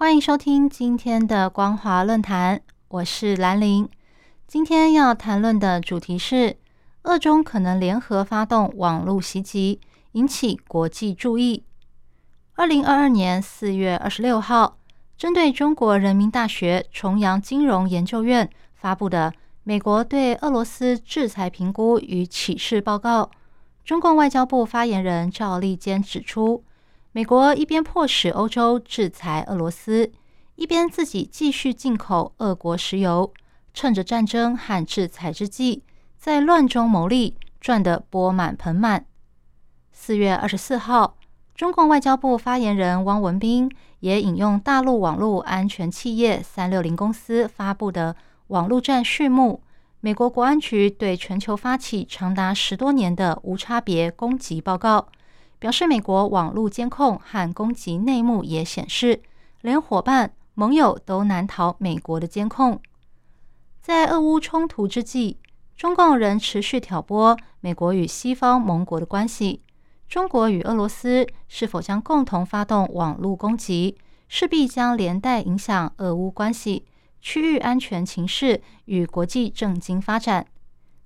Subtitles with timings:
[0.00, 3.86] 欢迎收听今天的光华论坛，我是兰玲。
[4.46, 6.56] 今天要谈论的主题是，
[7.02, 9.78] 俄中可能联合发动网络袭击，
[10.12, 11.64] 引起国际注意。
[12.54, 14.78] 二零二二年四月二十六号，
[15.18, 19.30] 针对中国人民大学重阳金融研究院发布的
[19.64, 23.24] 《美国对俄罗斯制裁评估与启示报告》，
[23.84, 26.64] 中共外交部发言人赵立坚指出。
[27.12, 30.12] 美国一边迫使欧洲制裁俄罗斯，
[30.54, 33.32] 一边自己继续进口俄国石油，
[33.74, 35.82] 趁着战争和制裁之际，
[36.16, 39.06] 在乱中牟利，赚得钵满盆满。
[39.90, 41.16] 四月二十四号，
[41.56, 48.14] 中共外交部发言人汪文斌也引用大陆网络安全企业三六零公司发布的
[48.46, 49.64] 网络战序幕，
[49.98, 55.08] 美国国安局对全球发起长达十多年的无差别攻击报告。
[55.60, 59.20] 表示，美国网络监控和攻击内幕也显示，
[59.60, 62.80] 连伙伴、盟友都难逃美国的监控。
[63.82, 65.36] 在俄乌冲突之际，
[65.76, 69.62] 中共仍持续挑拨美国与西方盟国的关系。
[70.08, 76.86] 中国与俄罗斯是否将共同发动网络攻击，势必将连带影响俄乌关系、
[77.20, 80.46] 区域安全情势与国际政经发展。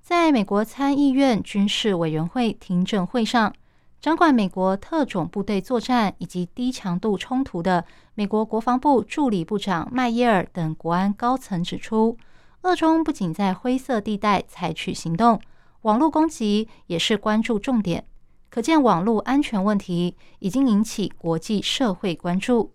[0.00, 3.52] 在美国参议院军事委员会听证会上。
[4.00, 12.16] 掌管美国特种部队作战以及低强度冲突的美国国防部助理部长麦耶尔等国安高层指出，
[12.62, 15.40] 俄中不仅在灰色地带采取行动，
[15.82, 18.04] 网络攻击也是关注重点。
[18.48, 22.72] 可见，网络安全问题已经引起国际社会关注。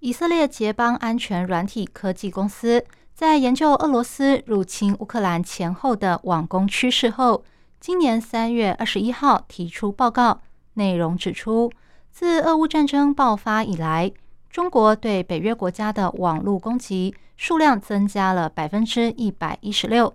[0.00, 2.84] 以色列捷邦安全软体科技公司
[3.14, 7.44] 在研究俄罗斯入侵乌克兰前后的网攻趋势后。
[7.80, 10.40] 今年三月二十一号提出报告，
[10.74, 11.70] 内容指出，
[12.10, 14.12] 自俄乌战争爆发以来，
[14.50, 20.12] 中国对北约国家的网络攻击数量增加了百分之一百一十六。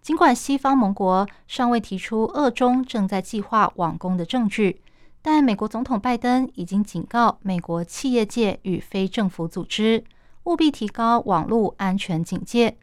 [0.00, 4.80] 尽管西方盟国尚未提出俄中正在计划网攻的证据，
[5.20, 10.04] 但美国总统拜登已经警告美国企业界与非政府组织，
[10.44, 12.78] 务必提高网络安全警戒。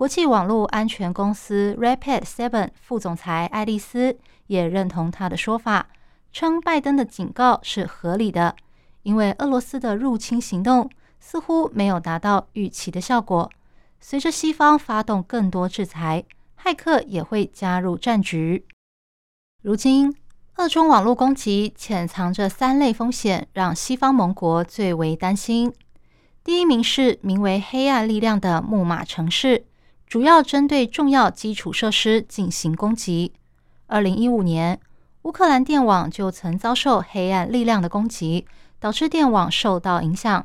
[0.00, 4.16] 国际网络安全公司 Rapid Seven 副总裁爱丽丝
[4.46, 5.90] 也认同他的说法，
[6.32, 8.56] 称拜登的警告是合理的，
[9.02, 13.50] 因为俄罗斯的入侵行动似乎没有达到预期的效果。
[14.00, 16.24] 随着西方发动更多制裁，
[16.58, 18.64] 骇客也会加入战局。
[19.60, 20.16] 如今，
[20.56, 25.70] 俄中网络攻击潜藏着三类风险，让西方盟国最为担心。
[26.42, 29.66] 第一名是名为“黑暗力量”的木马城市。
[30.10, 33.32] 主要针对重要基础设施进行攻击。
[33.86, 34.80] 二零一五年，
[35.22, 38.44] 乌克兰电网就曾遭受黑暗力量的攻击，
[38.80, 40.44] 导致电网受到影响。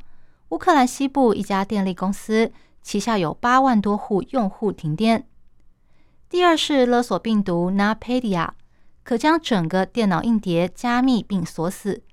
[0.50, 2.52] 乌克兰西部一家电力公司
[2.84, 5.28] 旗下有八万多户用户停电。
[6.30, 8.50] 第二是勒索病毒 NotPetya，
[9.02, 12.04] 可将整个电脑硬碟加密并锁死，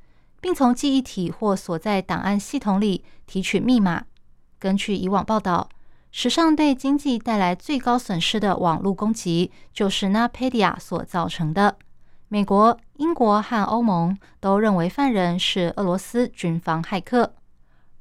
[0.40, 4.04] 并从记忆体或所在档案系统里提取密码。
[4.58, 5.69] 根据以往报道。
[6.15, 11.77] 史上对经济带来最高损失的网络攻击，就是 NotPetya 所造成的。
[12.28, 17.33] 美国、英国和欧盟都认为犯人是俄罗斯军方骇客。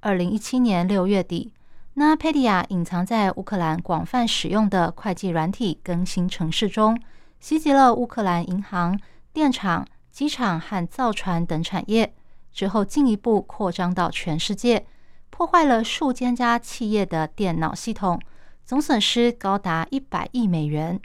[0.01, 1.53] 二零一七年六月底
[1.95, 6.99] ，NotPetya 隐藏在乌克兰广泛使用的会计软体更新程式中，
[7.39, 8.99] 袭击了乌克兰银行、
[9.31, 12.13] 电厂、机场和造船等产业，
[12.51, 14.85] 之后进一步扩张到全世界。
[15.31, 18.19] 破坏了数千家企业的电脑系统，
[18.63, 21.01] 总损失高达一百亿美元。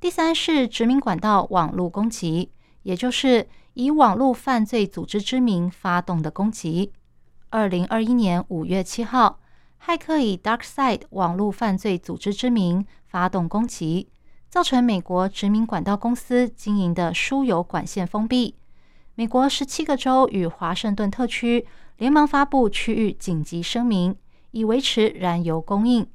[0.00, 2.52] 第三是殖民管道网络攻击，
[2.84, 6.92] 也就是以网络犯罪组织之名发动的攻击。
[7.50, 9.40] 二零二一年五月七号，
[9.84, 14.08] 骇客以 DarkSide 网络犯罪组织之名发动攻击，
[14.48, 18.54] 造成美国殖民管道公司经营的输油管线封闭。
[19.16, 21.66] 美国十七个州与华盛顿特区
[21.98, 24.16] 连忙发布区域紧急声明，
[24.52, 26.06] 以维持燃油供应。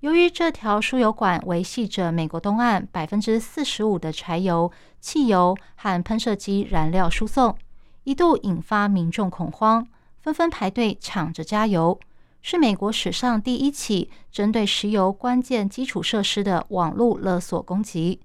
[0.00, 7.56] 由于这条输油管维系着美国东岸百分之四十五的柴油、汽油和喷射机燃料输送，
[8.04, 9.86] 一度引发民众恐慌，
[10.20, 11.98] 纷纷排队抢着加油。
[12.42, 18.20] 是美国史上第一起针对石油关键基础设施的网络勒索攻击。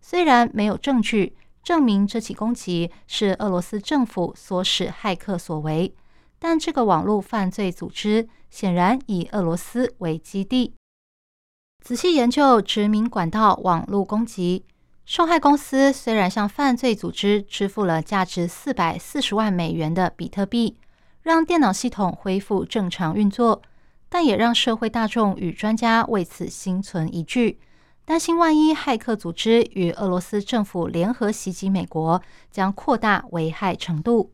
[0.00, 1.34] 虽然没有证据
[1.64, 5.94] 证明这起攻击是俄罗斯政府所使骇客所为，
[6.44, 10.74] 但这个网络犯罪组织显然以俄罗斯为基地。
[11.80, 14.64] 仔细研究殖民管道网络攻击，
[15.04, 20.76] 受害公司虽然向犯罪组织支付了价值四百四十万美元的比特币。
[21.22, 23.62] 让电脑系统恢复正常运作，
[24.08, 27.60] 但也让社会大众与专家为此心存疑惧，
[28.04, 34.32] 担心万一骇客组织与俄罗斯政府联合袭击美国，将扩大危害程度。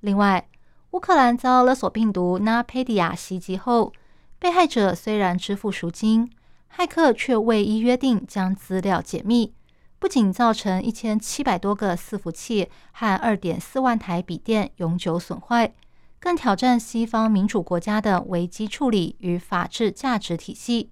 [0.00, 0.46] 另外，
[0.92, 3.94] 乌克兰遭勒索病毒 Napedia 袭击后，
[4.38, 6.30] 被害者虽然支付赎金，
[6.76, 9.54] 骇客却未依约定将资料解密，
[9.98, 15.72] 不仅造成一千七百多个伺服器和二点四万台笔电永久损坏。
[16.20, 20.90] 更挑战西方民主国家的危机处理与法治价值体系。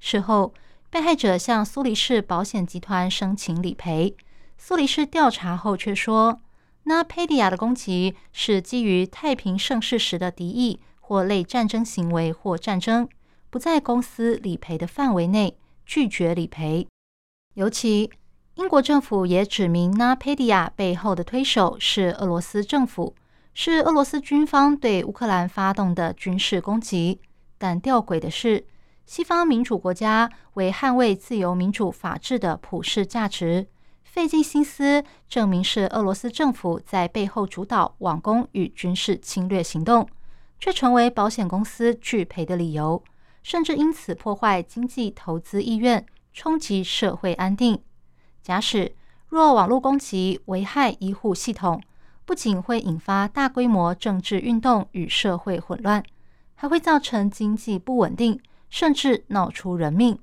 [0.00, 0.54] 事后，
[0.88, 4.16] 被害者向苏黎世保险集团申请理赔。
[4.56, 6.40] 苏黎世调查后却说，
[6.84, 13.08] 那佩迪亚的攻击是基于太平盛世时的敌意或类战争行为或战争，
[13.50, 16.86] 不在公司理赔的范围内，拒绝理赔。
[17.54, 18.10] 尤其，
[18.54, 23.14] 英国政府也指明那佩迪亚背后的推手是俄罗斯政府。
[23.56, 27.20] 是俄罗斯军方对乌克兰发动的军事攻击，
[27.56, 28.66] 但吊诡的是，
[29.06, 33.68] 西方民主国家为捍卫自由、民主、法治的普世价值，
[34.14, 40.08] 费尽心思证明是俄罗斯政府在背后主导网攻与军事侵略行动，
[40.60, 43.02] 却成为保险公司拒赔的理由，
[43.42, 47.82] 甚至因此破坏经济投资意愿，冲击社会安定。
[48.40, 48.94] 假使
[49.26, 51.82] 若网络攻击危害医护系统，
[52.24, 56.00] 不仅会引发大规模政治运动与社会混乱，
[56.54, 58.38] 还会造成经济不稳定，
[58.70, 60.16] 甚至闹出人命。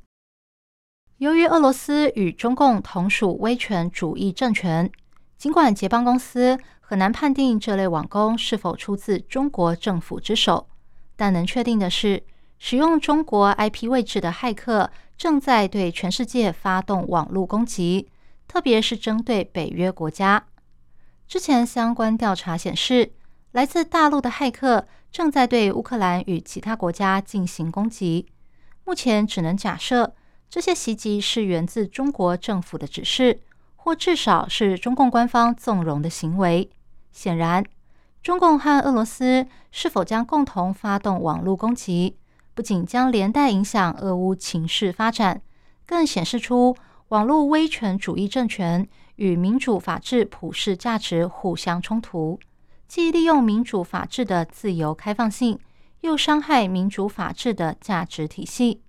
[1.21, 4.89] 由于俄罗斯与中共同属威权主义政权，
[5.37, 10.67] 尽管捷邦公司很难判定这类网攻是否出自中国政府之手，
[11.15, 12.23] 但能确定的是，
[12.57, 18.09] 使用中国 IP 位置的骇客正在对全世界发动网络攻击，
[18.47, 20.47] 特别是针对北约国家。
[21.27, 23.11] 之前相关调查显示，
[23.51, 28.25] 来自大陆的骇客正在对乌克兰与其他国家进行攻击。
[28.83, 30.15] 目前只能假设，
[30.51, 33.39] 这些袭击是源自中国政府的指示，
[33.77, 36.69] 或至少是中共官方纵容的行为。
[37.13, 37.63] 显然，
[38.21, 42.17] 中共和俄罗斯是否将共同发动网络攻击，
[42.53, 45.41] 不仅将连带影响俄乌情势发展，
[45.85, 46.75] 更显示出
[47.07, 48.85] 网络威权主义政权。
[49.15, 52.39] 与民主法治普世价值互相冲突，
[52.87, 55.59] 既利用民主法治的自由开放性，
[56.01, 58.81] 又伤害民主法治的价值体系。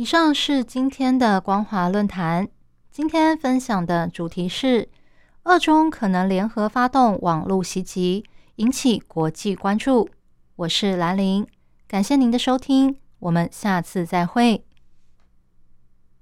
[0.00, 2.48] 以上是今天的光华论坛，
[2.90, 4.88] 今天分享的主题是：
[5.42, 8.24] 二中可能联合发动网络袭击，
[8.56, 10.08] 引起国际关注。
[10.56, 11.46] 我是兰陵，
[11.86, 14.64] 感谢您的收听，我们下次再会。